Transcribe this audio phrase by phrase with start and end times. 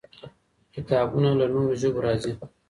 [0.73, 2.33] کتابونه له نورو ژبو راځي.